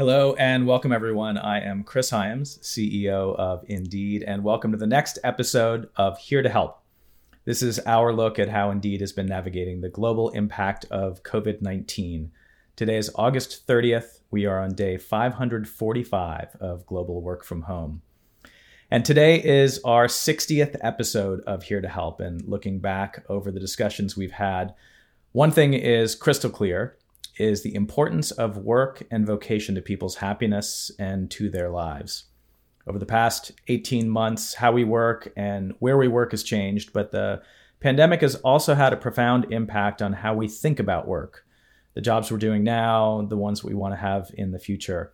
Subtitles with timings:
[0.00, 1.36] Hello and welcome, everyone.
[1.36, 6.40] I am Chris Hyams, CEO of Indeed, and welcome to the next episode of Here
[6.40, 6.82] to Help.
[7.44, 11.60] This is our look at how Indeed has been navigating the global impact of COVID
[11.60, 12.32] 19.
[12.76, 14.20] Today is August 30th.
[14.30, 18.00] We are on day 545 of global work from home.
[18.92, 22.18] And today is our 60th episode of Here to Help.
[22.18, 24.74] And looking back over the discussions we've had,
[25.30, 26.98] one thing is crystal clear
[27.38, 32.24] is the importance of work and vocation to people's happiness and to their lives.
[32.84, 37.12] Over the past 18 months, how we work and where we work has changed, but
[37.12, 37.42] the
[37.78, 41.46] pandemic has also had a profound impact on how we think about work,
[41.94, 45.12] the jobs we're doing now, the ones we want to have in the future.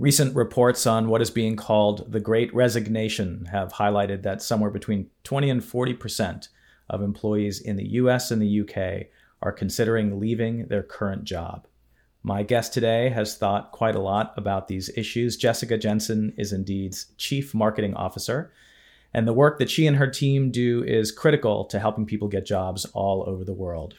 [0.00, 5.10] Recent reports on what is being called the Great Resignation have highlighted that somewhere between
[5.24, 6.48] 20 and 40 percent
[6.88, 9.08] of employees in the US and the UK
[9.42, 11.66] are considering leaving their current job.
[12.22, 15.36] My guest today has thought quite a lot about these issues.
[15.36, 18.54] Jessica Jensen is Indeed's Chief Marketing Officer,
[19.12, 22.46] and the work that she and her team do is critical to helping people get
[22.46, 23.98] jobs all over the world.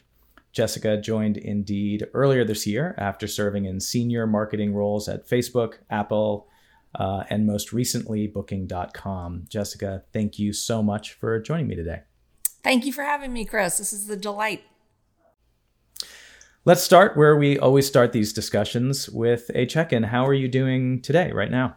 [0.52, 6.48] Jessica joined Indeed earlier this year after serving in senior marketing roles at Facebook, Apple,
[6.94, 9.46] uh, and most recently, Booking.com.
[9.48, 12.02] Jessica, thank you so much for joining me today.
[12.62, 13.78] Thank you for having me, Chris.
[13.78, 14.62] This is the delight.
[16.64, 20.04] Let's start where we always start these discussions with a check in.
[20.04, 21.76] How are you doing today, right now?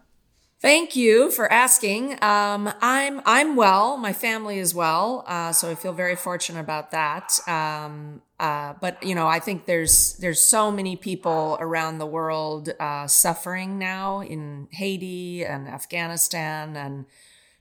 [0.61, 2.23] Thank you for asking.
[2.23, 3.97] Um, I'm I'm well.
[3.97, 7.39] My family is well, uh, so I feel very fortunate about that.
[7.47, 12.69] Um, uh, but you know, I think there's there's so many people around the world
[12.79, 17.05] uh, suffering now in Haiti and Afghanistan, and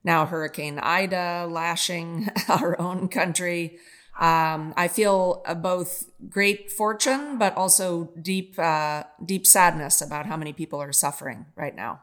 [0.02, 3.78] now Hurricane Ida lashing our own country.
[4.18, 10.36] Um, I feel uh, both great fortune, but also deep, uh, deep sadness about how
[10.36, 12.02] many people are suffering right now.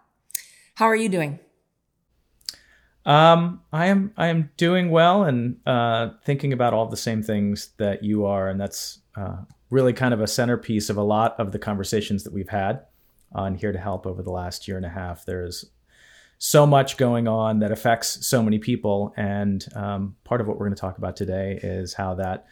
[0.75, 1.39] How are you doing?
[3.05, 7.69] Um, I am I am doing well and uh, thinking about all the same things
[7.77, 9.37] that you are, and that's uh,
[9.69, 12.81] really kind of a centerpiece of a lot of the conversations that we've had
[13.33, 15.25] on here to help over the last year and a half.
[15.25, 15.65] There's
[16.43, 19.13] so much going on that affects so many people.
[19.15, 22.47] And um, part of what we're going to talk about today is how that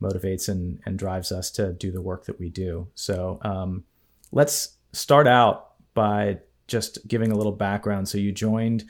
[0.00, 2.88] motivates and, and drives us to do the work that we do.
[2.94, 3.84] So um,
[4.32, 6.38] let's start out by
[6.68, 8.08] just giving a little background.
[8.08, 8.84] So you joined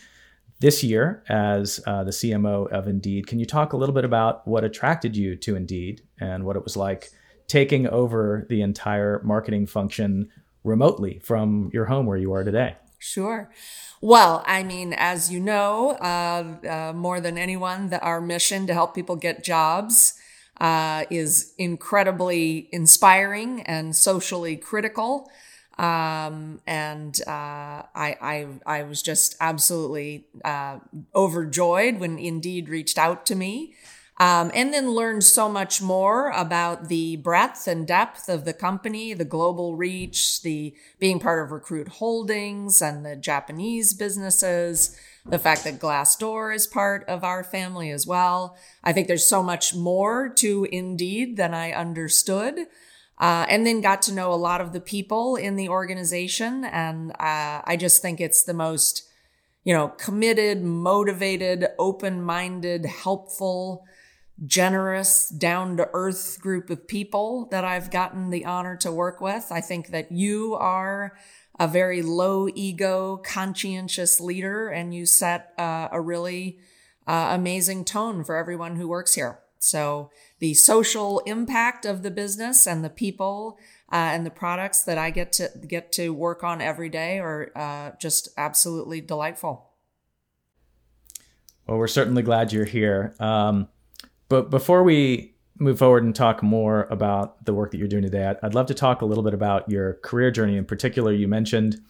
[0.60, 3.26] this year as uh, the CMO of Indeed.
[3.26, 6.64] Can you talk a little bit about what attracted you to Indeed and what it
[6.64, 7.10] was like
[7.46, 10.30] taking over the entire marketing function
[10.62, 12.76] remotely from your home where you are today?
[12.98, 13.50] Sure.
[14.00, 18.72] Well, I mean, as you know, uh, uh, more than anyone, that our mission to
[18.72, 20.14] help people get jobs
[20.60, 25.30] uh, is incredibly inspiring and socially critical.
[25.78, 30.78] Um, and uh, I, I, I was just absolutely uh,
[31.14, 33.74] overjoyed when Indeed reached out to me.
[34.18, 39.12] Um, and then learned so much more about the breadth and depth of the company,
[39.12, 44.96] the global reach, the being part of Recruit Holdings and the Japanese businesses,
[45.26, 48.56] the fact that Glassdoor is part of our family as well.
[48.84, 52.68] I think there's so much more to Indeed than I understood.
[53.18, 56.64] Uh, and then got to know a lot of the people in the organization.
[56.64, 59.08] And uh, I just think it's the most,
[59.62, 63.86] you know, committed, motivated, open minded, helpful,
[64.44, 69.46] generous, down to earth group of people that I've gotten the honor to work with.
[69.50, 71.16] I think that you are
[71.58, 76.58] a very low ego, conscientious leader, and you set uh, a really
[77.06, 79.38] uh, amazing tone for everyone who works here.
[79.64, 83.58] So, the social impact of the business and the people
[83.92, 87.50] uh, and the products that I get to get to work on every day are
[87.54, 89.70] uh, just absolutely delightful.
[91.66, 93.14] Well, we're certainly glad you're here.
[93.18, 93.68] Um,
[94.28, 98.26] but before we move forward and talk more about the work that you're doing today,
[98.26, 100.56] I'd, I'd love to talk a little bit about your career journey.
[100.56, 101.80] In particular, you mentioned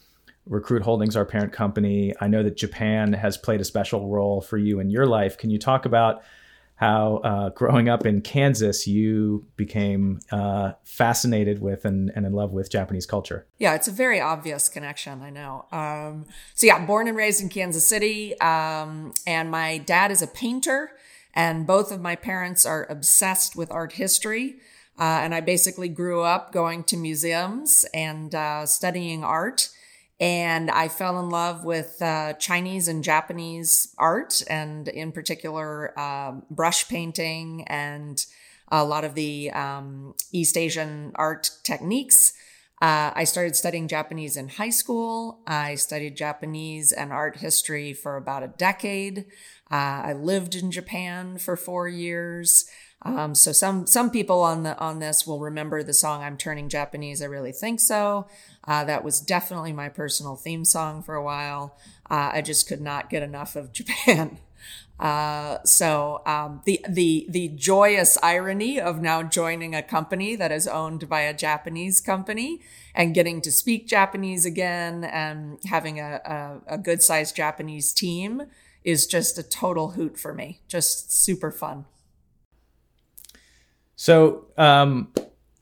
[0.47, 2.15] Recruit Holdings, our parent company.
[2.20, 5.38] I know that Japan has played a special role for you in your life.
[5.38, 6.23] Can you talk about
[6.76, 12.53] how uh, growing up in Kansas, you became uh, fascinated with and, and, in love
[12.53, 13.47] with Japanese culture.
[13.59, 15.67] Yeah, it's a very obvious connection, I know.
[15.71, 18.38] Um, so, yeah, born and raised in Kansas City.
[18.41, 20.91] Um, and my dad is a painter.
[21.32, 24.56] And both of my parents are obsessed with art history.
[24.99, 29.69] Uh, and I basically grew up going to museums and uh, studying art.
[30.21, 36.45] And I fell in love with uh, Chinese and Japanese art, and in particular, um,
[36.51, 38.25] brush painting and
[38.69, 42.33] a lot of the um, East Asian art techniques.
[42.81, 45.41] Uh, I started studying Japanese in high school.
[45.47, 49.27] I studied Japanese and art history for about a decade.
[49.71, 52.67] Uh, I lived in Japan for four years.
[53.03, 56.69] Um, so some some people on the on this will remember the song "I'm Turning
[56.69, 58.27] Japanese." I really think so.
[58.67, 61.77] Uh, that was definitely my personal theme song for a while.
[62.11, 64.39] Uh, I just could not get enough of Japan.
[64.99, 70.69] Uh, so um, the the the joyous irony of now joining a company that is
[70.69, 72.61] owned by a Japanese company
[72.95, 76.21] and getting to speak Japanese again and having a,
[76.69, 78.45] a, a good sized Japanese team
[78.85, 80.61] is just a total hoot for me.
[80.69, 81.87] Just super fun.
[83.97, 85.13] So, um,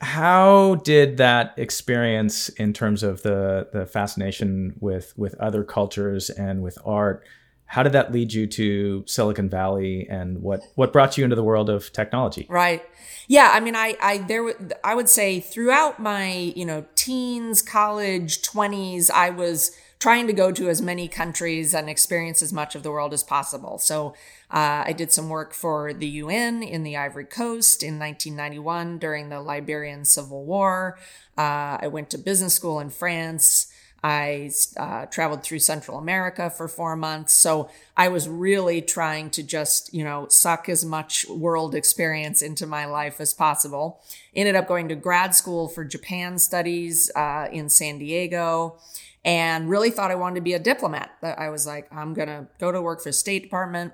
[0.02, 6.62] how did that experience, in terms of the the fascination with with other cultures and
[6.62, 7.24] with art,
[7.66, 11.44] how did that lead you to Silicon Valley, and what what brought you into the
[11.44, 12.46] world of technology?
[12.50, 12.82] Right.
[13.28, 13.50] Yeah.
[13.52, 14.52] I mean, I I there
[14.82, 19.70] I would say throughout my you know teens, college, twenties, I was
[20.02, 23.22] trying to go to as many countries and experience as much of the world as
[23.22, 23.78] possible.
[23.78, 24.14] So
[24.50, 29.28] uh, I did some work for the UN in the Ivory Coast in 1991 during
[29.28, 30.98] the Liberian Civil War.
[31.38, 33.72] Uh, I went to business school in France.
[34.02, 37.32] I uh, traveled through Central America for four months.
[37.32, 42.66] So I was really trying to just, you know, suck as much world experience into
[42.66, 44.02] my life as possible.
[44.34, 48.80] Ended up going to grad school for Japan studies uh, in San Diego
[49.24, 51.10] and really thought I wanted to be a diplomat.
[51.20, 53.92] That I was like, I'm going to go to work for State Department,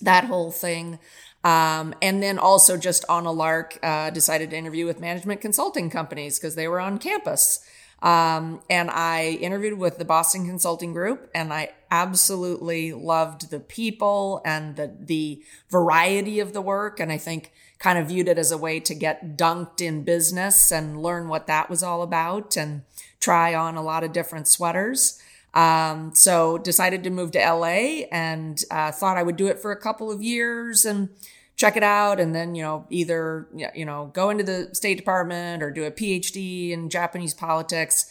[0.00, 0.98] that whole thing.
[1.42, 5.90] Um, and then also just on a lark, uh, decided to interview with management consulting
[5.90, 7.60] companies because they were on campus.
[8.04, 14.42] Um, and I interviewed with the Boston Consulting Group, and I absolutely loved the people
[14.44, 17.00] and the the variety of the work.
[17.00, 17.52] And I think
[17.84, 21.46] kind of viewed it as a way to get dunked in business and learn what
[21.46, 22.56] that was all about.
[22.56, 22.80] And
[23.24, 25.18] try on a lot of different sweaters.
[25.54, 29.72] Um, so decided to move to LA and uh, thought I would do it for
[29.72, 31.08] a couple of years and
[31.56, 32.20] check it out.
[32.20, 35.90] And then, you know, either, you know, go into the State Department or do a
[35.90, 38.10] PhD in Japanese politics.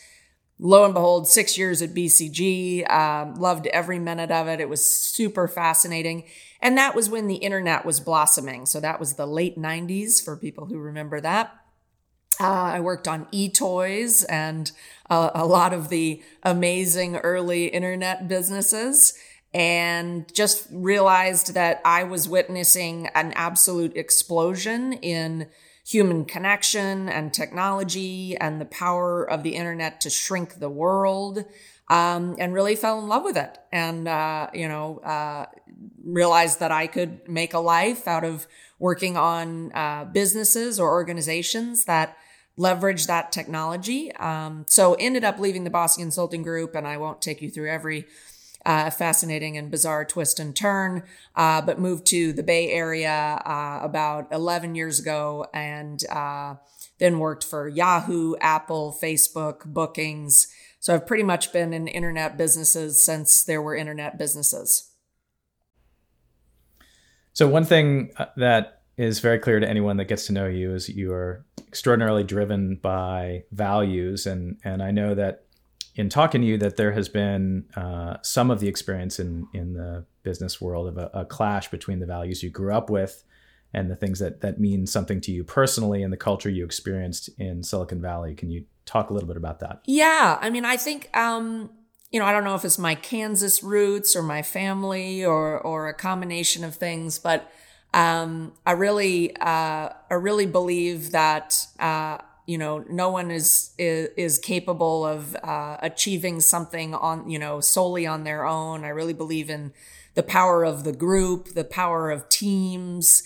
[0.57, 2.89] Lo and behold, six years at BCG.
[2.89, 4.59] Um, loved every minute of it.
[4.59, 6.23] It was super fascinating.
[6.63, 8.65] And that was when the internet was blossoming.
[8.65, 11.53] So that was the late 90s for people who remember that.
[12.39, 14.71] Uh, I worked on e-toys and
[15.09, 19.13] uh, a lot of the amazing early internet businesses
[19.53, 25.49] and just realized that I was witnessing an absolute explosion in
[25.85, 31.43] human connection and technology and the power of the internet to shrink the world.
[31.93, 35.45] Um, and really fell in love with it and, uh, you know, uh,
[36.03, 38.47] realized that I could make a life out of
[38.79, 42.17] working on uh, businesses or organizations that
[42.57, 44.11] leverage that technology.
[44.15, 47.69] Um, so ended up leaving the Boston Consulting Group, and I won't take you through
[47.69, 48.05] every
[48.65, 51.03] uh, fascinating and bizarre twist and turn,
[51.35, 56.55] uh, but moved to the Bay Area uh, about 11 years ago and uh,
[56.99, 60.47] then worked for Yahoo, Apple, Facebook, bookings.
[60.83, 64.91] So I've pretty much been in internet businesses since there were internet businesses.
[67.31, 70.75] So, one thing uh, that is very clear to anyone that gets to know you
[70.75, 75.45] is you are extraordinarily driven by values and and I know that
[75.95, 79.75] in talking to you that there has been uh, some of the experience in in
[79.75, 83.23] the business world of a, a, clash between the values you grew up with
[83.73, 87.29] and the things that that mean something to you personally and the culture you experienced
[87.37, 88.35] in Silicon Valley.
[88.35, 89.81] Can you talk a little bit about that?
[89.85, 91.71] Yeah, I mean, I think um,
[92.11, 95.87] you know, I don't know if it's my Kansas roots or my family or or
[95.87, 97.51] a combination of things, but
[97.93, 104.09] um, I really, uh, I really believe that, uh, you know, no one is, is,
[104.17, 108.83] is capable of, uh, achieving something on, you know, solely on their own.
[108.83, 109.73] I really believe in
[110.15, 113.23] the power of the group, the power of teams,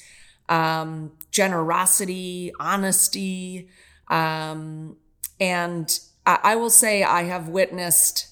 [0.50, 3.70] um, generosity, honesty.
[4.08, 4.98] Um,
[5.40, 8.28] and I, I will say I have witnessed,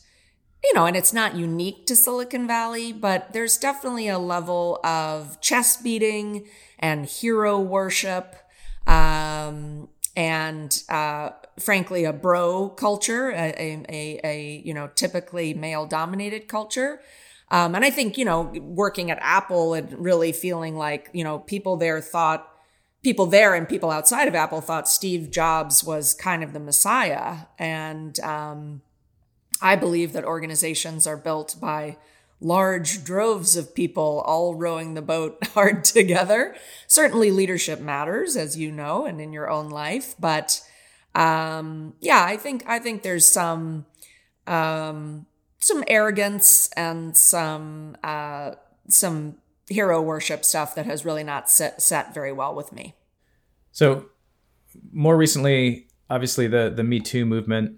[0.64, 5.40] you know, and it's not unique to Silicon Valley, but there's definitely a level of
[5.42, 6.48] chest beating
[6.80, 8.36] and hero worship.
[8.88, 16.48] Um, and uh, frankly, a bro culture, a, a, a, you know typically male dominated
[16.48, 17.02] culture.
[17.56, 21.40] Um, and I think you know working at Apple and really feeling like you know
[21.40, 22.52] people there thought
[23.02, 27.46] people there and people outside of Apple thought Steve Jobs was kind of the messiah,
[27.58, 28.82] and um,
[29.62, 31.96] I believe that organizations are built by
[32.42, 36.58] large droves of people all rowing the boat hard together.
[36.88, 40.14] Certainly, leadership matters, as you know, and in your own life.
[40.20, 40.62] But
[41.14, 43.86] um, yeah, I think I think there's some
[44.46, 45.26] um,
[45.60, 48.52] some arrogance and some uh,
[48.88, 52.96] some hero worship stuff that has really not set, set very well with me.
[53.72, 54.06] So,
[54.92, 57.78] more recently, obviously, the the Me Too movement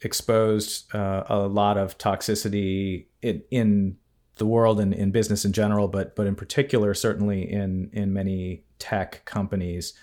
[0.00, 3.96] exposed uh, a lot of toxicity in, in
[4.36, 8.64] the world and in business in general, but but in particular, certainly in in many
[8.78, 9.94] tech companies.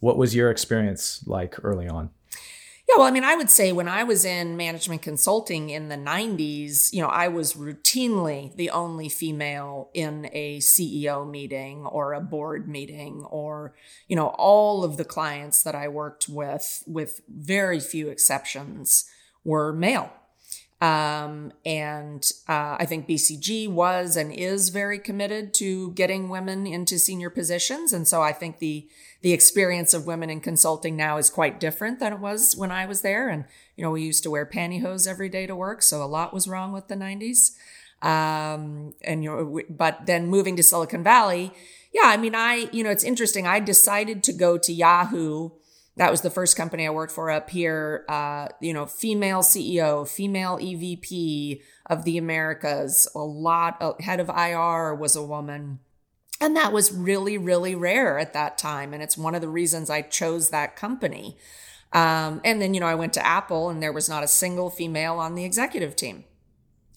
[0.00, 2.10] What was your experience like early on?
[2.88, 5.96] Yeah, well, I mean, I would say when I was in management consulting in the
[5.96, 12.20] 90s, you know, I was routinely the only female in a CEO meeting or a
[12.20, 13.74] board meeting, or,
[14.06, 19.06] you know, all of the clients that I worked with, with very few exceptions,
[19.44, 20.12] were male.
[20.80, 26.98] Um, and uh, I think BCG was and is very committed to getting women into
[26.98, 27.94] senior positions.
[27.94, 28.86] And so I think the
[29.22, 32.84] the experience of women in consulting now is quite different than it was when I
[32.84, 33.28] was there.
[33.28, 36.34] And you know, we used to wear pantyhose every day to work, so a lot
[36.34, 37.52] was wrong with the '90s.
[38.02, 41.52] Um, and you know, but then moving to Silicon Valley,
[41.94, 43.46] yeah, I mean, I you know, it's interesting.
[43.46, 45.50] I decided to go to Yahoo
[45.96, 48.04] that was the first company I worked for up here.
[48.08, 54.28] Uh, you know, female CEO, female EVP of the Americas, a lot of head of
[54.28, 55.78] IR was a woman.
[56.38, 58.92] And that was really, really rare at that time.
[58.92, 61.38] And it's one of the reasons I chose that company.
[61.94, 64.68] Um, and then, you know, I went to Apple and there was not a single
[64.68, 66.24] female on the executive team.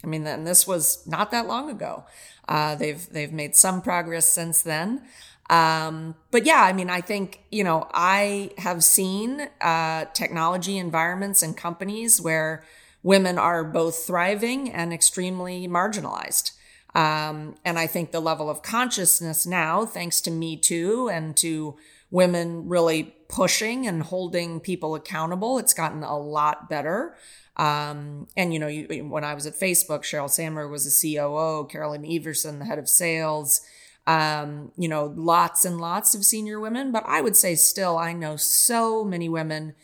[0.04, 2.06] I mean, and this was not that long ago.
[2.48, 5.04] Uh, they've they've made some progress since then.
[5.50, 11.42] Um, but yeah, I mean, I think, you know, I have seen uh, technology environments
[11.42, 12.64] and companies where
[13.02, 16.52] women are both thriving and extremely marginalized.
[16.96, 21.78] Um, and I think the level of consciousness now, thanks to Me Too and to
[22.12, 27.16] women really pushing and holding people accountable, it's gotten a lot better.
[27.58, 31.68] Um, and you know, you, when I was at Facebook, Sheryl Sandberg was the COO,
[31.68, 33.62] Carolyn Everson, the head of sales
[34.10, 38.12] um, you know, lots and lots of senior women, but I would say still, I
[38.12, 39.76] know so many women,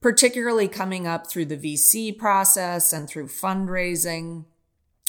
[0.00, 4.44] particularly coming up through the VC process and through fundraising,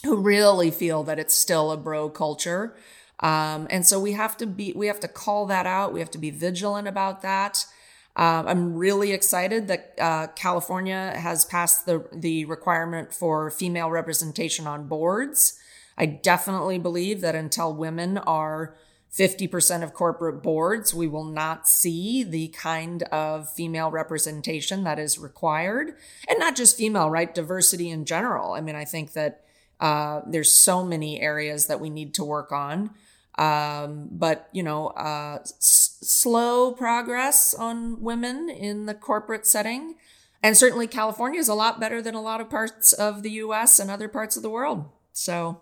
[0.03, 2.75] who really feel that it's still a bro culture.
[3.19, 5.93] Um, and so we have to be, we have to call that out.
[5.93, 7.67] We have to be vigilant about that.
[8.15, 14.65] Uh, I'm really excited that uh, California has passed the the requirement for female representation
[14.65, 15.59] on boards.
[15.97, 18.75] I definitely believe that until women are
[19.15, 25.17] 50% of corporate boards, we will not see the kind of female representation that is
[25.17, 25.95] required.
[26.27, 27.33] And not just female, right?
[27.33, 28.53] Diversity in general.
[28.53, 29.45] I mean, I think that
[29.79, 32.91] uh, there's so many areas that we need to work on.
[33.37, 39.95] Um, but, you know, uh, s- slow progress on women in the corporate setting.
[40.43, 43.79] And certainly California is a lot better than a lot of parts of the US
[43.79, 44.89] and other parts of the world.
[45.11, 45.61] So,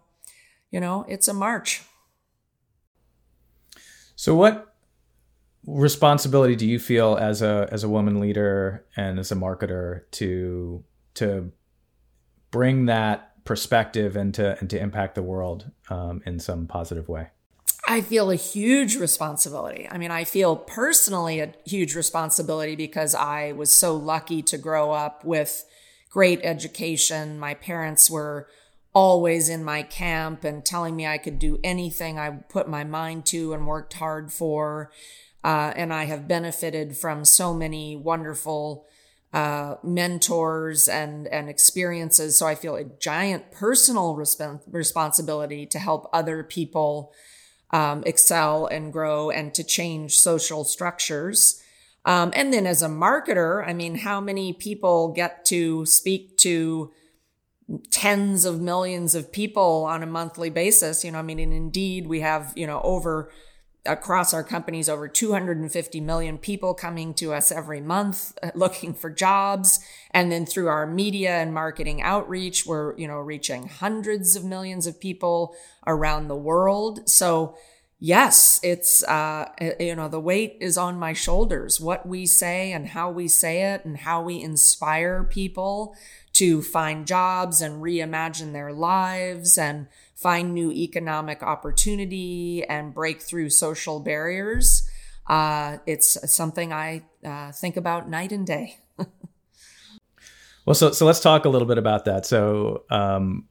[0.74, 1.84] you know, it's a march.
[4.16, 4.74] So what
[5.68, 10.84] responsibility do you feel as a as a woman leader and as a marketer to
[11.14, 11.52] to
[12.50, 17.28] bring that perspective and to and to impact the world um, in some positive way?
[17.86, 19.88] I feel a huge responsibility.
[19.92, 24.92] I mean, I feel personally a huge responsibility because I was so lucky to grow
[24.92, 25.66] up with
[26.10, 27.38] great education.
[27.38, 28.48] My parents were
[28.94, 33.26] always in my camp and telling me I could do anything I put my mind
[33.28, 34.92] to and worked hard for.
[35.44, 38.86] Uh, and I have benefited from so many wonderful
[39.34, 42.38] uh, mentors and and experiences.
[42.38, 47.12] So I feel a giant personal resp- responsibility to help other people
[47.72, 51.62] um, excel and grow and to change social structures.
[52.06, 56.92] Um, and then as a marketer, I mean, how many people get to speak to
[57.90, 61.04] tens of millions of people on a monthly basis.
[61.04, 63.32] You know, I mean, and indeed, we have, you know, over
[63.86, 69.10] across our companies over 250 million people coming to us every month uh, looking for
[69.10, 69.80] jobs.
[70.12, 74.88] And then through our media and marketing outreach we're you know reaching hundreds of millions
[74.88, 75.56] of people
[75.86, 77.10] around the world.
[77.10, 77.58] So
[78.00, 81.82] yes it's uh you know the weight is on my shoulders.
[81.82, 85.94] What we say and how we say it and how we inspire people
[86.34, 93.50] to find jobs and reimagine their lives and find new economic opportunity and break through
[93.50, 94.90] social barriers.
[95.28, 98.78] Uh, it's something I uh, think about night and day.
[100.66, 102.26] well, so so let's talk a little bit about that.
[102.26, 103.46] So, um,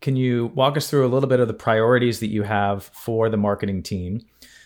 [0.00, 3.28] can you walk us through a little bit of the priorities that you have for
[3.28, 4.20] the marketing team?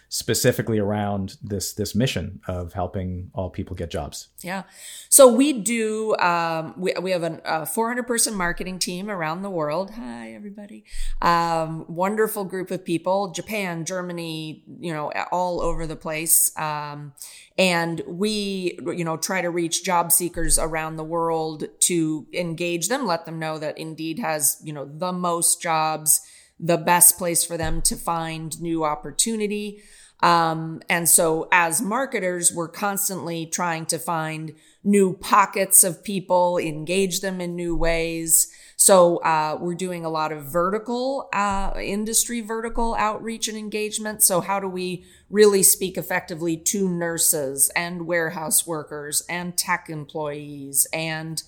[0.09, 4.29] Specifically around this this mission of helping all people get jobs.
[4.41, 4.63] Yeah.
[5.09, 9.91] So we do um, we, we have a 400 person marketing team around the world.
[9.93, 10.85] Hi everybody.
[11.21, 16.57] Um, wonderful group of people japan germany you know all over the place.
[16.57, 17.13] Um,
[17.59, 23.07] and we you know try to reach job seekers around the world to engage them
[23.07, 26.21] let them know that indeed has you know the most jobs
[26.59, 29.83] the best place for them to find new opportunity.
[30.23, 37.21] Um, and so as marketers, we're constantly trying to find new pockets of people, engage
[37.21, 38.51] them in new ways.
[38.77, 44.23] So uh, we're doing a lot of vertical uh, industry vertical outreach and engagement.
[44.23, 50.87] So how do we really speak effectively to nurses and warehouse workers and tech employees
[50.93, 51.43] and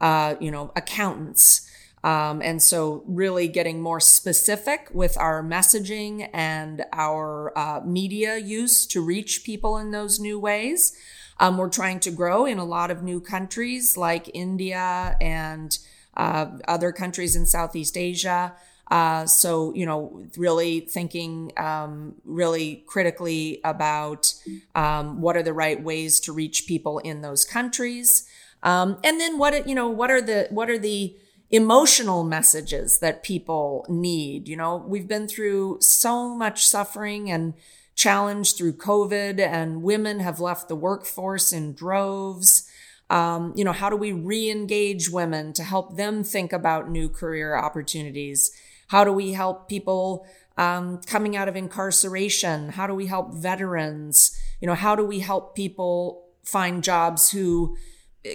[0.00, 1.67] uh, you know accountants?
[2.04, 8.86] Um, and so, really getting more specific with our messaging and our uh, media use
[8.86, 10.96] to reach people in those new ways.
[11.40, 15.76] Um, we're trying to grow in a lot of new countries like India and
[16.16, 18.54] uh, other countries in Southeast Asia.
[18.90, 24.34] Uh, so, you know, really thinking um, really critically about
[24.74, 28.26] um, what are the right ways to reach people in those countries.
[28.62, 31.14] Um, and then what, you know, what are the, what are the,
[31.50, 34.48] emotional messages that people need.
[34.48, 37.54] You know, we've been through so much suffering and
[37.94, 42.70] challenge through COVID, and women have left the workforce in droves.
[43.10, 47.08] Um, you know, how do we re engage women to help them think about new
[47.08, 48.52] career opportunities?
[48.88, 50.26] How do we help people
[50.56, 52.70] um, coming out of incarceration?
[52.70, 54.38] How do we help veterans?
[54.60, 57.76] You know, how do we help people find jobs who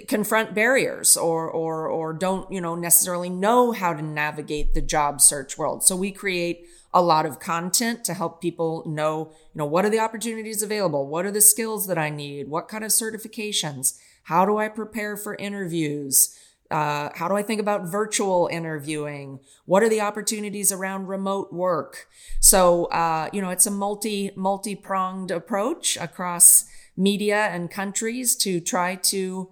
[0.08, 5.20] confront barriers or or or don't you know necessarily know how to navigate the job
[5.20, 5.84] search world.
[5.84, 9.90] So we create a lot of content to help people know you know what are
[9.90, 11.06] the opportunities available?
[11.06, 12.48] What are the skills that i need?
[12.48, 13.98] What kind of certifications?
[14.24, 16.38] How do i prepare for interviews?
[16.70, 19.40] Uh, how do i think about virtual interviewing?
[19.66, 22.08] What are the opportunities around remote work?
[22.40, 26.64] So uh, you know it's a multi multi-pronged approach across
[26.96, 29.50] media and countries to try to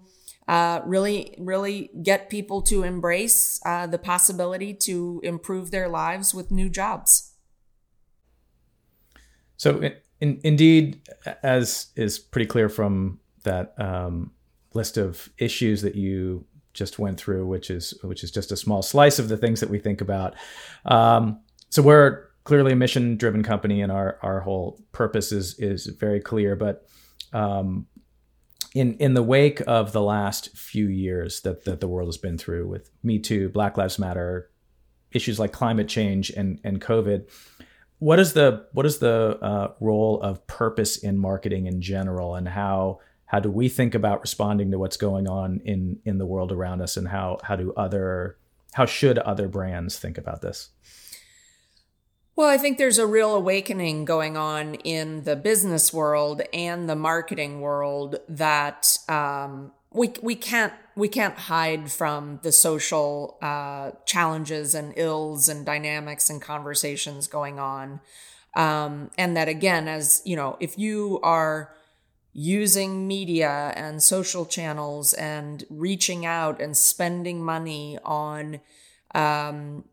[0.52, 6.50] uh, really, really get people to embrace uh, the possibility to improve their lives with
[6.50, 7.32] new jobs.
[9.56, 11.00] So, in, in, indeed,
[11.42, 14.32] as is pretty clear from that um,
[14.74, 18.82] list of issues that you just went through, which is which is just a small
[18.82, 20.34] slice of the things that we think about.
[20.84, 25.86] Um, so we're clearly a mission driven company, and our our whole purpose is is
[25.86, 26.56] very clear.
[26.56, 26.86] But
[27.32, 27.86] um,
[28.74, 32.38] in in the wake of the last few years that that the world has been
[32.38, 34.50] through with Me Too, Black Lives Matter,
[35.12, 37.28] issues like climate change and and COVID,
[37.98, 42.48] what is the what is the uh, role of purpose in marketing in general, and
[42.48, 46.50] how how do we think about responding to what's going on in in the world
[46.50, 48.38] around us, and how how do other
[48.72, 50.70] how should other brands think about this?
[52.42, 56.96] Well, I think there's a real awakening going on in the business world and the
[56.96, 64.74] marketing world that um, we we can't we can't hide from the social uh, challenges
[64.74, 68.00] and ills and dynamics and conversations going on,
[68.56, 71.72] um, and that again, as you know, if you are
[72.32, 78.58] using media and social channels and reaching out and spending money on
[79.14, 79.84] um,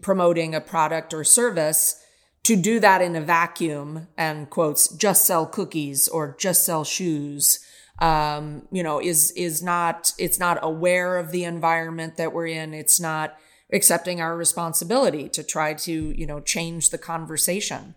[0.00, 2.00] promoting a product or service
[2.44, 7.60] to do that in a vacuum and quotes just sell cookies or just sell shoes
[8.00, 12.74] um, you know is is not it's not aware of the environment that we're in
[12.74, 13.36] it's not
[13.72, 17.94] accepting our responsibility to try to you know change the conversation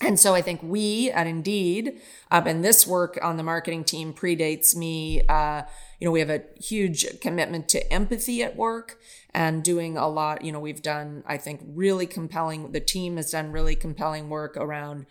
[0.00, 4.12] and so I think we at Indeed, um, and this work on the marketing team
[4.12, 5.22] predates me.
[5.28, 5.62] Uh,
[5.98, 8.98] you know, we have a huge commitment to empathy at work
[9.34, 10.44] and doing a lot.
[10.44, 14.56] You know, we've done, I think, really compelling, the team has done really compelling work
[14.56, 15.06] around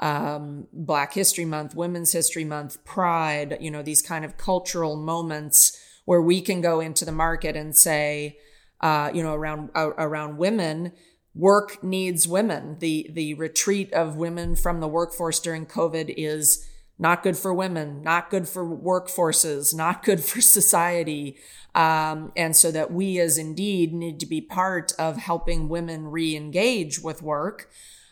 [0.00, 5.80] um, Black History Month, Women's History Month, Pride, you know, these kind of cultural moments
[6.04, 8.38] where we can go into the market and say,
[8.80, 10.92] uh, you know, around, uh, around women,
[11.34, 12.76] work needs women.
[12.80, 16.66] The the retreat of women from the workforce during COVID is
[16.98, 21.36] not good for women, not good for workforces, not good for society.
[21.74, 27.00] Um, and so that we as Indeed need to be part of helping women re-engage
[27.00, 27.70] with work.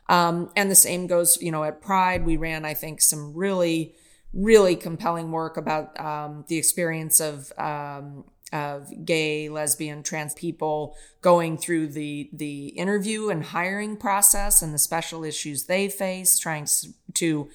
[0.08, 3.94] Um, and the same goes, you know, at Pride, we ran, I think, some really,
[4.32, 11.58] really compelling work about um, the experience of um, of gay, lesbian, trans people going
[11.58, 16.68] through the the interview and hiring process and the special issues they face, trying
[17.14, 17.48] to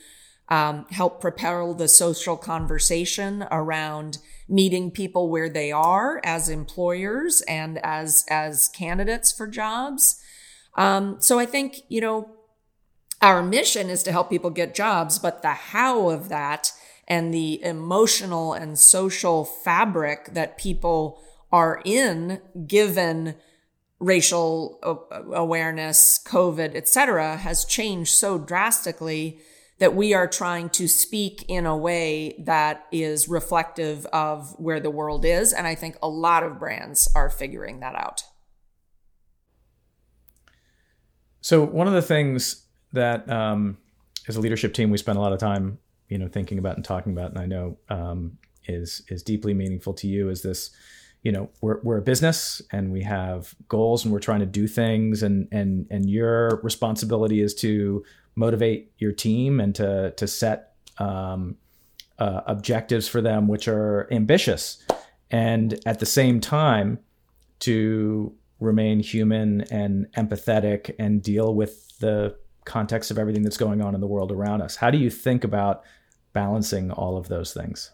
[0.52, 4.18] um, help propel the social conversation around
[4.50, 10.22] meeting people where they are as employers and as as candidates for jobs.
[10.76, 12.30] Um, so I think you know
[13.22, 16.74] our mission is to help people get jobs, but the how of that
[17.08, 23.36] and the emotional and social fabric that people are in, given
[24.00, 24.80] racial
[25.32, 29.40] awareness, COVID, et cetera, has changed so drastically
[29.82, 34.92] that we are trying to speak in a way that is reflective of where the
[34.92, 35.52] world is.
[35.52, 38.24] And I think a lot of brands are figuring that out.
[41.42, 43.80] So, one of the things that, um,
[44.28, 46.86] as a leadership team, we spend a lot of time, you know, thinking about and
[46.86, 50.70] talking about, and I know um, is is deeply meaningful to you, is this
[51.24, 54.68] you know we're, we're a business and we have goals and we're trying to do
[54.68, 58.04] things and and and your responsibility is to
[58.36, 61.58] motivate your team and to to set um,
[62.20, 64.84] uh, objectives for them which are ambitious
[65.30, 67.00] and at the same time
[67.60, 73.96] to remain human and empathetic and deal with the context of everything that's going on
[73.96, 75.84] in the world around us how do you think about
[76.34, 77.92] balancing all of those things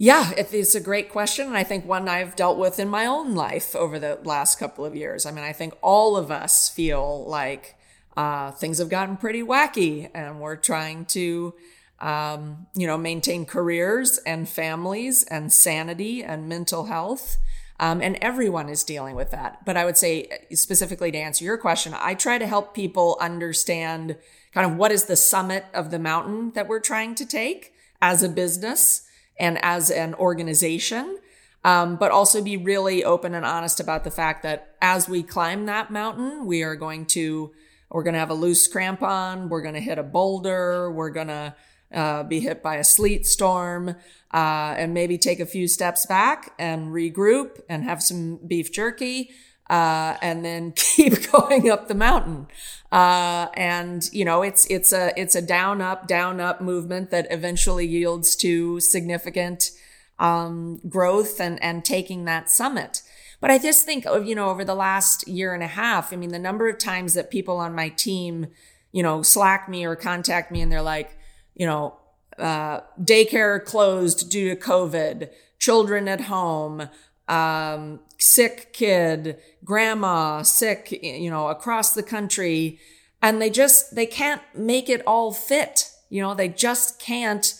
[0.00, 1.48] yeah, it's a great question.
[1.48, 4.84] And I think one I've dealt with in my own life over the last couple
[4.84, 5.26] of years.
[5.26, 7.74] I mean, I think all of us feel like
[8.18, 11.54] uh, things have gotten pretty wacky and we're trying to,
[12.00, 17.36] um, you know, maintain careers and families and sanity and mental health.
[17.78, 19.64] Um, and everyone is dealing with that.
[19.64, 24.16] But I would say, specifically to answer your question, I try to help people understand
[24.52, 28.24] kind of what is the summit of the mountain that we're trying to take as
[28.24, 29.06] a business
[29.38, 31.20] and as an organization.
[31.64, 35.66] Um, but also be really open and honest about the fact that as we climb
[35.66, 37.52] that mountain, we are going to
[37.90, 39.48] we're going to have a loose crampon.
[39.48, 40.90] We're going to hit a boulder.
[40.92, 41.54] We're going to
[41.92, 43.90] uh, be hit by a sleet storm
[44.32, 49.30] uh, and maybe take a few steps back and regroup and have some beef jerky
[49.70, 52.46] uh, and then keep going up the mountain.
[52.90, 57.26] Uh, and you know, it's it's a it's a down up down up movement that
[57.30, 59.70] eventually yields to significant
[60.18, 63.02] um, growth and and taking that summit.
[63.40, 66.16] But I just think of, you know, over the last year and a half, I
[66.16, 68.48] mean, the number of times that people on my team,
[68.90, 71.16] you know, slack me or contact me and they're like,
[71.54, 71.96] you know,
[72.38, 76.88] uh, daycare closed due to COVID, children at home,
[77.28, 82.80] um, sick kid, grandma sick, you know, across the country.
[83.20, 85.90] And they just, they can't make it all fit.
[86.10, 87.57] You know, they just can't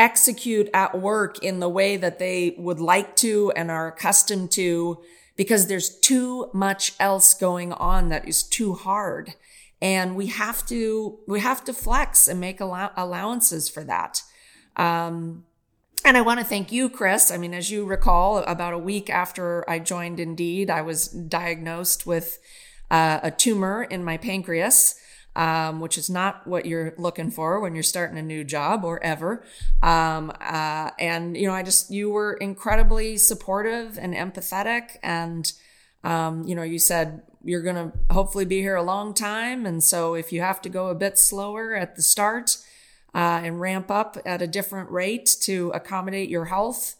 [0.00, 4.98] execute at work in the way that they would like to and are accustomed to
[5.36, 9.34] because there's too much else going on that is too hard.
[9.82, 14.22] And we have to we have to flex and make allow- allowances for that.
[14.76, 15.44] Um,
[16.04, 17.30] and I want to thank you, Chris.
[17.30, 22.06] I mean, as you recall, about a week after I joined Indeed, I was diagnosed
[22.06, 22.38] with
[22.90, 24.99] uh, a tumor in my pancreas
[25.36, 29.02] um, which is not what you're looking for when you're starting a new job or
[29.02, 29.44] ever.
[29.82, 34.96] Um, uh, and, you know, I just, you were incredibly supportive and empathetic.
[35.02, 35.52] And,
[36.02, 39.66] um, you know, you said you're going to hopefully be here a long time.
[39.66, 42.58] And so if you have to go a bit slower at the start
[43.14, 46.96] uh, and ramp up at a different rate to accommodate your health,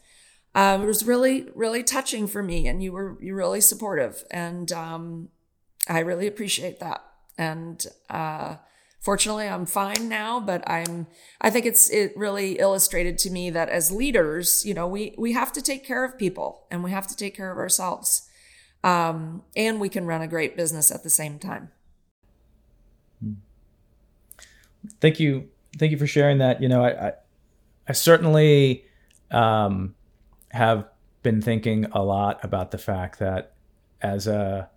[0.55, 2.67] uh, it was really, really touching for me.
[2.67, 4.23] And you were, you really supportive.
[4.31, 5.29] And um,
[5.87, 7.03] I really appreciate that
[7.37, 8.55] and uh,
[8.99, 11.07] fortunately i'm fine now but i'm
[11.41, 15.33] i think it's it really illustrated to me that as leaders you know we we
[15.33, 18.27] have to take care of people and we have to take care of ourselves.
[18.83, 21.69] Um, and we can run a great business at the same time.
[24.99, 25.49] Thank you.
[25.77, 26.61] Thank you for sharing that.
[26.61, 27.13] You know i i,
[27.87, 28.85] I certainly
[29.29, 29.93] um,
[30.49, 30.87] have
[31.21, 33.53] been thinking a lot about the fact that
[34.01, 34.69] as a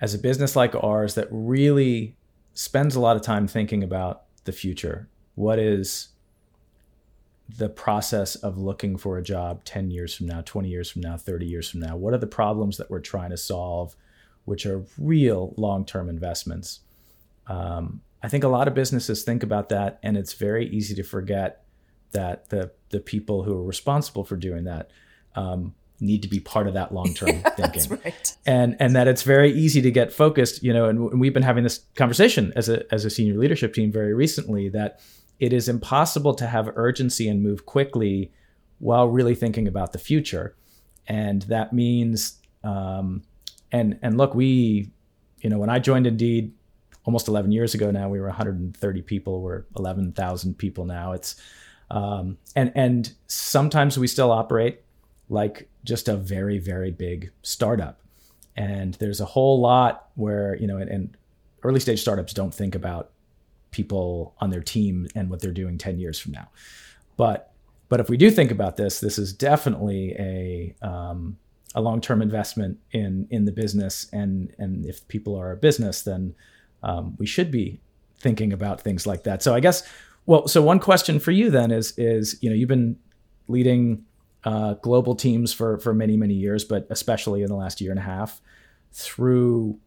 [0.00, 2.16] as a business like ours that really
[2.54, 6.08] spends a lot of time thinking about the future, what is
[7.48, 11.16] the process of looking for a job 10 years from now, 20 years from now,
[11.16, 11.96] 30 years from now?
[11.96, 13.96] What are the problems that we're trying to solve,
[14.44, 16.80] which are real long term investments?
[17.46, 21.02] Um, I think a lot of businesses think about that, and it's very easy to
[21.02, 21.62] forget
[22.12, 24.90] that the the people who are responsible for doing that
[25.34, 28.36] um, need to be part of that long-term yeah, thinking right.
[28.44, 31.64] and and that it's very easy to get focused you know and, we've been having
[31.64, 35.00] this conversation as a as a senior leadership team very recently that
[35.38, 38.32] it is impossible to have urgency and move quickly
[38.78, 40.54] while really thinking about the future.
[41.06, 43.22] And that means, um,
[43.70, 44.90] and and look, we,
[45.40, 46.52] you know, when I joined Indeed
[47.04, 49.40] almost 11 years ago now, we were 130 people.
[49.40, 51.12] We're 11,000 people now.
[51.12, 51.36] It's
[51.90, 54.80] um, and and sometimes we still operate
[55.28, 58.00] like just a very very big startup.
[58.56, 61.16] And there's a whole lot where you know, and, and
[61.62, 63.10] early stage startups don't think about
[63.70, 66.48] people on their team and what they're doing 10 years from now.
[67.16, 67.52] But
[67.88, 71.36] but if we do think about this, this is definitely a um,
[71.74, 76.02] a long term investment in in the business, and and if people are a business,
[76.02, 76.34] then
[76.82, 77.80] um, we should be
[78.18, 79.42] thinking about things like that.
[79.42, 79.88] So I guess,
[80.24, 82.98] well, so one question for you then is is you know you've been
[83.46, 84.04] leading
[84.46, 87.98] uh, global teams for for many many years, but especially in the last year and
[87.98, 88.40] a half
[88.92, 89.78] through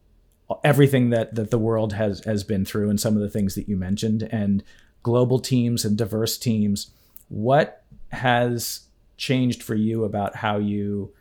[0.62, 3.68] everything that that the world has has been through and some of the things that
[3.68, 4.62] you mentioned and
[5.02, 6.90] global teams and diverse teams
[7.28, 8.80] what has
[9.16, 11.12] changed for you about how you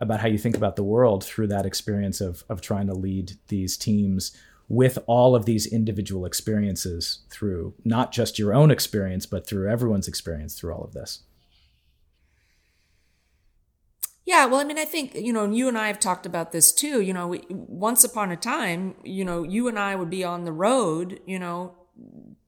[0.00, 3.32] about how you think about the world through that experience of of trying to lead
[3.48, 4.36] these teams
[4.68, 10.08] with all of these individual experiences through not just your own experience but through everyone's
[10.08, 11.22] experience through all of this
[14.24, 16.72] yeah, well, I mean, I think, you know, you and I have talked about this
[16.72, 17.00] too.
[17.00, 20.44] You know, we, once upon a time, you know, you and I would be on
[20.44, 21.74] the road, you know,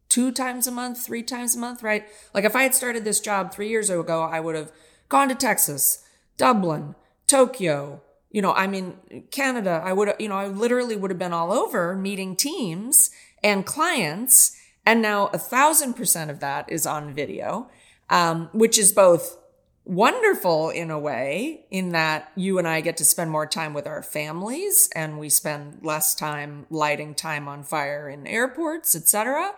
[0.09, 2.07] two times a month, three times a month, right?
[2.33, 4.73] Like if I had started this job three years ago, I would have
[5.09, 6.03] gone to Texas,
[6.39, 6.95] Dublin,
[7.27, 8.97] Tokyo, you know, I mean,
[9.31, 13.11] Canada, I would, you know, I literally would have been all over meeting teams
[13.43, 14.57] and clients.
[14.85, 17.71] And now a thousand percent of that is on video,
[18.11, 19.39] um, which is both
[19.87, 23.87] wonderful in a way in that you and I get to spend more time with
[23.87, 29.53] our families and we spend less time lighting time on fire in airports, etc.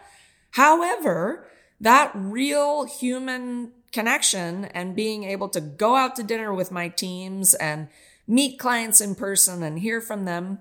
[0.53, 1.49] However,
[1.81, 7.55] that real human connection and being able to go out to dinner with my teams
[7.55, 7.89] and
[8.27, 10.59] meet clients in person and hear from them.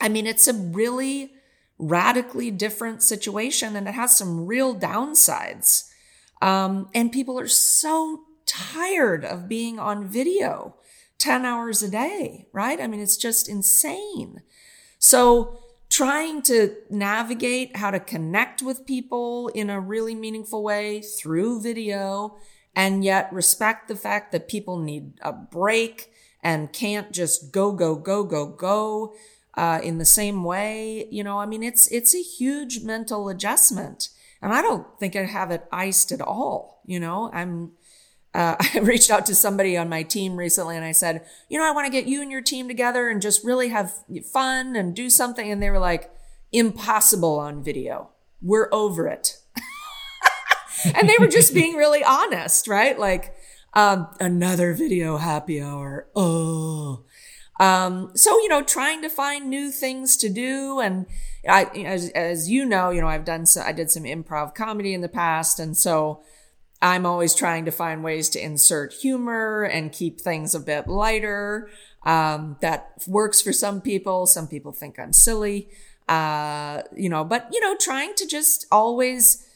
[0.00, 1.32] I mean, it's a really
[1.76, 5.90] radically different situation and it has some real downsides.
[6.40, 10.76] Um, and people are so tired of being on video
[11.18, 12.80] 10 hours a day, right?
[12.80, 14.42] I mean, it's just insane.
[14.98, 21.60] So, trying to navigate how to connect with people in a really meaningful way through
[21.60, 22.38] video
[22.74, 26.10] and yet respect the fact that people need a break
[26.42, 29.14] and can't just go, go, go, go, go.
[29.54, 34.08] Uh, in the same way, you know, I mean, it's, it's a huge mental adjustment.
[34.40, 36.80] And I don't think I have it iced at all.
[36.86, 37.72] You know, I'm,
[38.34, 41.66] uh, I reached out to somebody on my team recently and I said, you know,
[41.66, 43.92] I want to get you and your team together and just really have
[44.32, 45.50] fun and do something.
[45.50, 46.10] And they were like,
[46.52, 48.10] impossible on video.
[48.40, 49.38] We're over it.
[50.94, 52.98] and they were just being really honest, right?
[52.98, 53.34] Like,
[53.74, 56.08] um, another video happy hour.
[56.14, 57.04] Oh.
[57.58, 60.80] Um, so, you know, trying to find new things to do.
[60.80, 61.06] And
[61.48, 64.92] I, as, as you know, you know, I've done, so, I did some improv comedy
[64.92, 65.58] in the past.
[65.58, 66.22] And so,
[66.82, 71.70] I'm always trying to find ways to insert humor and keep things a bit lighter.
[72.04, 74.26] Um, that works for some people.
[74.26, 75.68] Some people think I'm silly.
[76.08, 79.46] Uh, you know, but you know, trying to just always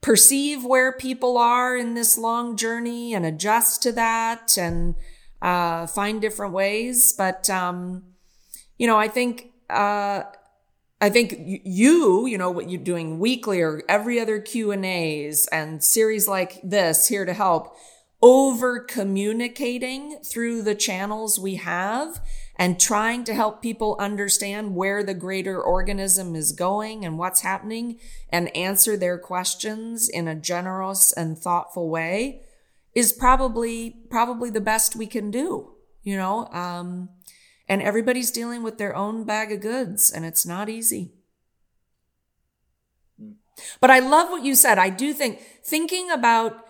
[0.00, 4.96] perceive where people are in this long journey and adjust to that and
[5.40, 7.12] uh, find different ways.
[7.12, 8.02] But um,
[8.78, 10.24] you know, I think uh,
[11.00, 15.46] I think you, you know, what you're doing weekly or every other Q and A's
[15.48, 17.76] and series like this here to help
[18.22, 22.22] over communicating through the channels we have
[22.56, 27.98] and trying to help people understand where the greater organism is going and what's happening
[28.30, 32.40] and answer their questions in a generous and thoughtful way
[32.94, 36.46] is probably, probably the best we can do, you know?
[36.46, 37.10] Um,
[37.68, 41.12] and everybody's dealing with their own bag of goods, and it's not easy.
[43.80, 44.78] But I love what you said.
[44.78, 46.66] I do think thinking about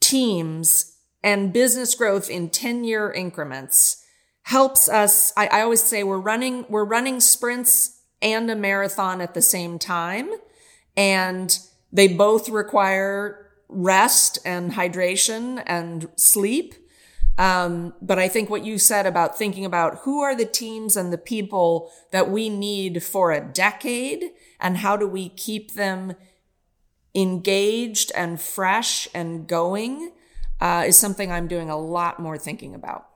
[0.00, 4.04] teams and business growth in 10 year increments
[4.42, 5.32] helps us.
[5.36, 9.78] I, I, always say we're running, we're running sprints and a marathon at the same
[9.78, 10.30] time.
[10.96, 11.56] And
[11.92, 16.74] they both require rest and hydration and sleep.
[17.38, 21.12] Um, but I think what you said about thinking about who are the teams and
[21.12, 26.14] the people that we need for a decade and how do we keep them
[27.14, 30.12] engaged and fresh and going
[30.60, 33.08] uh, is something I'm doing a lot more thinking about.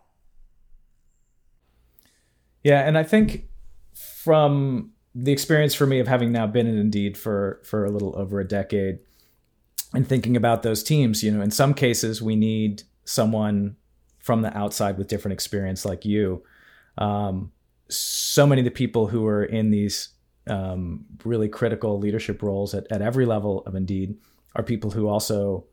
[2.64, 3.44] Yeah, and I think
[3.94, 8.14] from the experience for me of having now been in Indeed for for a little
[8.18, 8.98] over a decade,
[9.94, 13.76] and thinking about those teams, you know, in some cases we need someone
[14.26, 16.42] from the outside with different experience like you.
[16.98, 17.52] Um,
[17.88, 20.08] so many of the people who are in these
[20.48, 24.16] um, really critical leadership roles at, at every level of Indeed
[24.56, 25.64] are people who also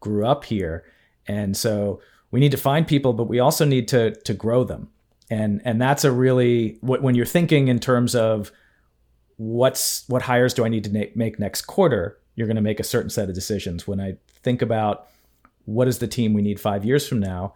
[0.00, 0.86] grew up here.
[1.26, 4.88] And so we need to find people, but we also need to to grow them.
[5.30, 8.50] And and that's a really when you're thinking in terms of
[9.36, 12.84] what's what hires do I need to make next quarter, you're going to make a
[12.84, 13.86] certain set of decisions.
[13.86, 15.08] When I think about
[15.66, 17.52] what is the team we need 5 years from now,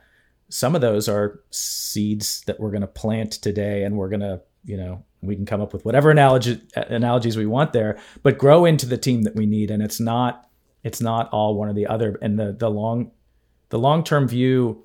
[0.53, 4.41] some of those are seeds that we're going to plant today and we're going to,
[4.65, 8.67] you know, we can come up with whatever analogy, analogies we want there, but grow
[8.67, 10.49] into the team that we need and it's not
[10.83, 13.13] it's not all one or the other and the the long
[13.71, 14.83] the long-term view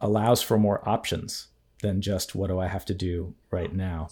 [0.00, 1.48] allows for more options
[1.82, 4.08] than just what do I have to do right now.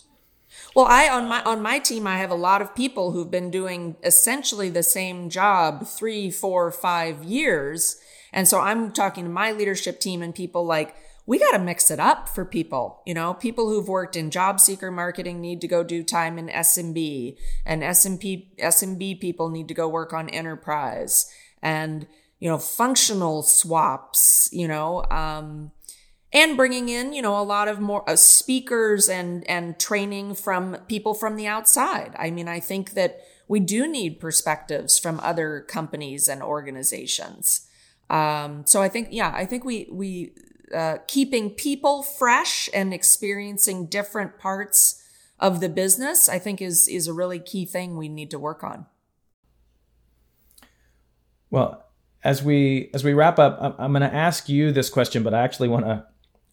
[0.76, 3.50] Well, I on my on my team, I have a lot of people who've been
[3.50, 8.00] doing essentially the same job three, four, five years,
[8.32, 10.94] and so I'm talking to my leadership team and people like
[11.28, 13.02] we got to mix it up for people.
[13.04, 16.48] You know, people who've worked in job seeker marketing need to go do time in
[16.48, 17.36] SMB,
[17.66, 21.30] and SMP SMB people need to go work on enterprise,
[21.62, 22.06] and
[22.38, 24.48] you know, functional swaps.
[24.52, 25.72] You know, um,
[26.32, 30.76] and bringing in you know a lot of more uh, speakers and and training from
[30.88, 35.64] people from the outside i mean i think that we do need perspectives from other
[35.68, 37.67] companies and organizations
[38.10, 40.32] um, so i think yeah i think we we
[40.74, 45.02] uh, keeping people fresh and experiencing different parts
[45.38, 48.62] of the business i think is is a really key thing we need to work
[48.62, 48.86] on.
[51.50, 51.84] Well
[52.24, 55.32] as we as we wrap up i'm, I'm going to ask you this question but
[55.32, 56.04] i actually want to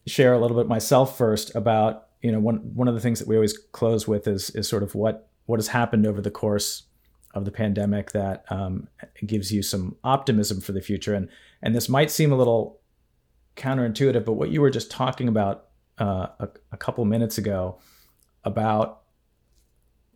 [0.06, 3.26] share a little bit myself first about you know one one of the things that
[3.26, 6.84] we always close with is is sort of what what has happened over the course
[7.34, 8.88] of the pandemic that um,
[9.24, 11.14] gives you some optimism for the future.
[11.14, 11.28] And
[11.62, 12.80] and this might seem a little
[13.56, 15.66] counterintuitive but what you were just talking about
[15.98, 17.78] uh, a, a couple minutes ago
[18.44, 19.02] about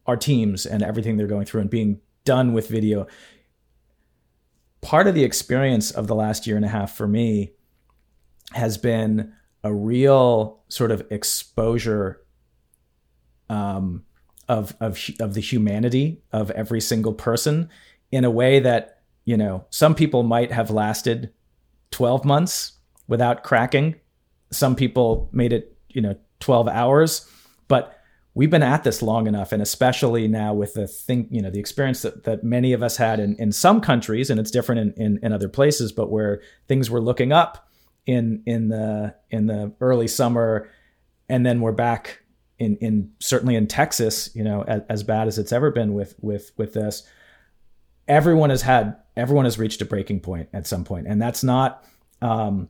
[0.07, 3.07] our teams and everything they're going through and being done with video
[4.81, 7.53] part of the experience of the last year and a half for me
[8.53, 12.23] has been a real sort of exposure
[13.49, 14.05] um,
[14.49, 17.69] of of of the humanity of every single person
[18.11, 21.33] in a way that you know some people might have lasted
[21.91, 22.73] 12 months
[23.09, 23.95] without cracking
[24.51, 27.29] some people made it you know 12 hours
[27.69, 27.99] but
[28.35, 31.61] we've been at this long enough and especially now with the thing you know the
[31.61, 35.05] experience that, that many of us had in, in some countries and it's different in,
[35.05, 37.71] in, in other places but where things were looking up
[38.07, 40.69] in in the in the early summer,
[41.29, 42.23] and then we're back
[42.59, 46.15] in in certainly in Texas, you know, as, as bad as it's ever been with
[46.21, 47.07] with with this.
[48.09, 51.85] Everyone has had everyone has reached a breaking point at some point, and that's not
[52.23, 52.69] um,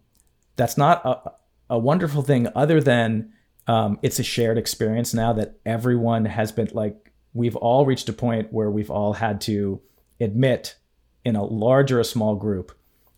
[0.56, 2.48] that's not a, a wonderful thing.
[2.54, 3.32] Other than
[3.66, 8.12] um, it's a shared experience now that everyone has been like we've all reached a
[8.12, 9.80] point where we've all had to
[10.20, 10.76] admit
[11.24, 12.72] in a large or a small group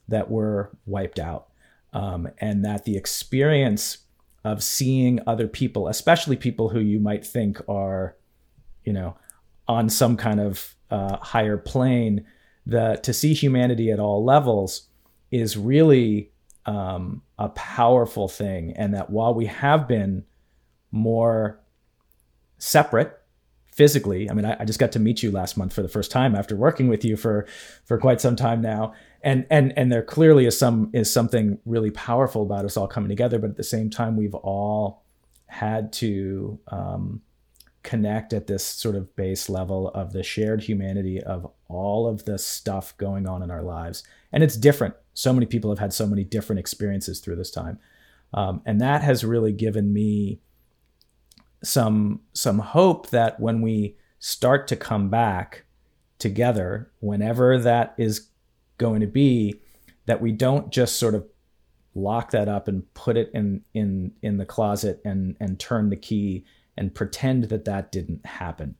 [0.09, 1.49] that we're wiped out
[1.93, 3.99] um, and that the experience
[4.45, 8.17] of seeing other people, especially people who you might think are,
[8.85, 9.17] you know,
[9.69, 12.27] on some kind of uh, higher plane,
[12.67, 14.89] the to see humanity at all levels
[15.31, 16.31] is really
[16.67, 20.25] um, a powerful thing, and that while we have been
[20.91, 21.61] more
[22.59, 23.19] separate
[23.73, 26.11] physically, I mean, I, I just got to meet you last month for the first
[26.11, 27.47] time after working with you for
[27.85, 31.91] for quite some time now, and and and there clearly is some is something really
[31.91, 33.39] powerful about us all coming together.
[33.39, 35.03] But at the same time we've all
[35.47, 37.23] had to um,
[37.83, 42.39] connect at this sort of base level of the shared humanity of all of the
[42.39, 44.05] stuff going on in our lives.
[44.33, 44.95] And it's different.
[45.15, 47.79] So many people have had so many different experiences through this time.
[48.35, 50.41] Um, and that has really given me
[51.63, 55.65] some some hope that when we start to come back
[56.19, 58.29] together whenever that is
[58.79, 59.61] going to be
[60.07, 61.25] that we don't just sort of
[61.95, 65.97] lock that up and put it in in in the closet and and turn the
[65.97, 66.45] key
[66.77, 68.75] and pretend that that didn't happen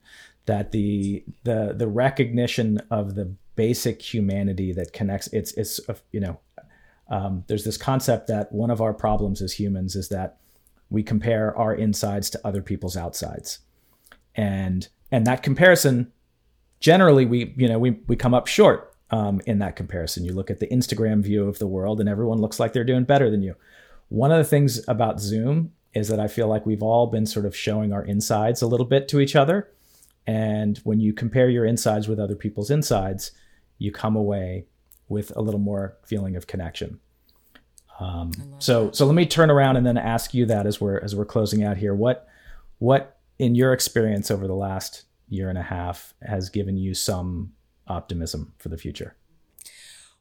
[0.45, 5.79] that the the the recognition of the basic humanity that connects it's it's
[6.11, 6.39] you know
[7.09, 10.37] um, there's this concept that one of our problems as humans is that
[10.89, 13.59] we compare our insides to other people's outsides
[14.35, 16.11] and and that comparison
[16.79, 20.25] generally we you know we we come up short um, in that comparison.
[20.25, 23.03] You look at the Instagram view of the world, and everyone looks like they're doing
[23.03, 23.55] better than you.
[24.09, 27.45] One of the things about Zoom is that I feel like we've all been sort
[27.45, 29.69] of showing our insides a little bit to each other.
[30.25, 33.31] And when you compare your insides with other people's insides,
[33.77, 34.65] you come away
[35.09, 36.99] with a little more feeling of connection.
[37.99, 41.15] Um, so so let me turn around and then ask you that as we're as
[41.15, 41.93] we're closing out here.
[41.93, 42.27] What
[42.79, 47.53] what in your experience over the last year and a half has given you some
[47.87, 49.15] optimism for the future?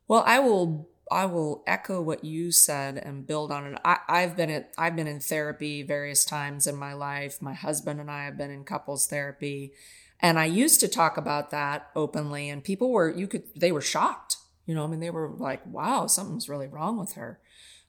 [0.09, 3.81] Well, I will I will echo what you said and build on it.
[3.85, 7.41] I, I've been at I've been in therapy various times in my life.
[7.41, 9.73] My husband and I have been in couples therapy.
[10.21, 13.81] And I used to talk about that openly, and people were you could they were
[13.81, 14.37] shocked.
[14.67, 17.41] You know, I mean, they were like, "Wow, something's really wrong with her,"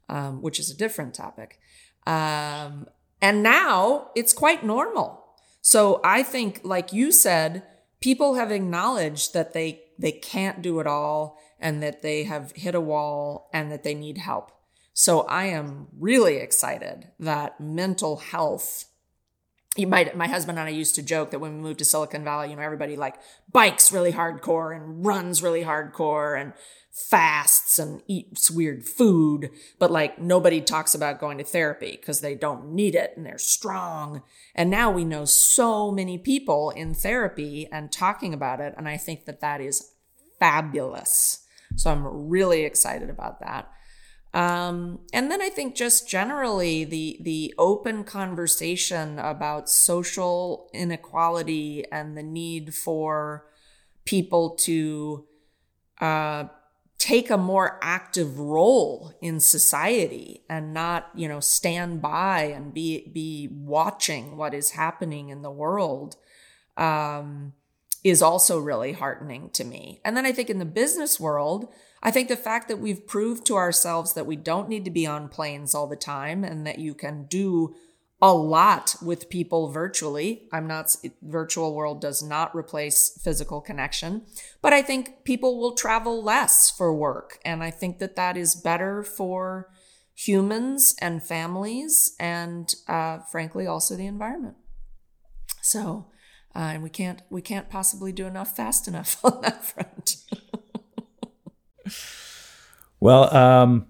[0.10, 1.60] um, which is a different topic.
[2.08, 2.88] Um,
[3.22, 5.24] and now it's quite normal.
[5.62, 7.64] So I think, like you said,
[8.02, 12.76] people have acknowledged that they they can't do it all and that they have hit
[12.76, 14.52] a wall and that they need help.
[14.94, 18.86] So I am really excited that mental health
[19.76, 22.24] you might my husband and I used to joke that when we moved to Silicon
[22.24, 23.16] Valley, you know, everybody like
[23.52, 26.54] bikes really hardcore and runs really hardcore and
[26.92, 29.50] fasts and eats weird food,
[29.80, 33.40] but like nobody talks about going to therapy because they don't need it and they're
[33.40, 34.22] strong.
[34.54, 38.76] And now we know so many people in therapy and talking about it.
[38.78, 39.92] And I think that that is
[40.38, 41.48] fabulous.
[41.76, 43.72] So I'm really excited about that.
[44.34, 52.18] Um, and then I think just generally the the open conversation about social inequality and
[52.18, 53.46] the need for
[54.06, 55.26] people to
[56.02, 56.46] uh,
[56.98, 63.08] take a more active role in society and not you know stand by and be
[63.14, 66.16] be watching what is happening in the world
[66.76, 67.54] um,
[68.04, 70.02] is also really heartening to me.
[70.04, 71.72] And then I think in the business world
[72.06, 75.08] I think the fact that we've proved to ourselves that we don't need to be
[75.08, 77.74] on planes all the time and that you can do
[78.22, 80.48] a lot with people virtually.
[80.52, 84.24] I'm not, virtual world does not replace physical connection,
[84.62, 87.40] but I think people will travel less for work.
[87.46, 89.70] And I think that that is better for
[90.14, 94.56] humans and families and, uh, frankly, also the environment.
[95.62, 96.08] So,
[96.54, 100.18] uh, and we can't, we can't possibly do enough fast enough on that front.
[103.00, 103.88] Well, um,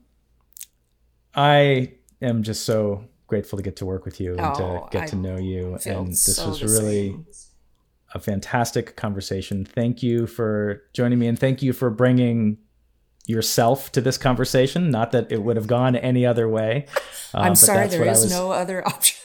[1.35, 5.03] I am just so grateful to get to work with you and oh, to get
[5.03, 5.77] I to know you.
[5.85, 7.25] And this so was really same.
[8.13, 9.65] a fantastic conversation.
[9.65, 12.57] Thank you for joining me and thank you for bringing
[13.25, 14.89] yourself to this conversation.
[14.91, 16.87] Not that it would have gone any other way.
[17.33, 19.22] Uh, I'm sorry, there is was, no other option.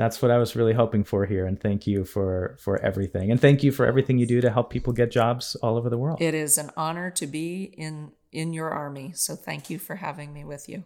[0.00, 1.44] That's what I was really hoping for here.
[1.44, 3.30] And thank you for for everything.
[3.30, 5.98] And thank you for everything you do to help people get jobs all over the
[5.98, 6.22] world.
[6.22, 9.12] It is an honor to be in in your army.
[9.14, 10.84] So thank you for having me with you.